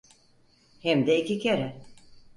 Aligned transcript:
Hem 0.85 0.99
de 1.07 1.13
iki 1.19 1.37
kere. 1.43 1.69